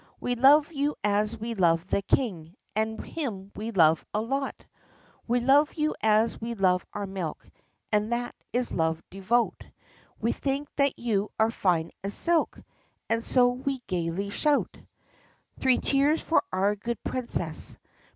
[0.19, 4.65] We love you as we love the King, And him we love a lot!
[5.27, 7.47] We love you as we love our milk!
[7.93, 9.63] And that is love devout;
[10.19, 12.59] We think that you are fine as silk,
[13.11, 14.85] And so we gaily shout: CHORUS
[15.59, 17.77] Three cheers for our good Princess!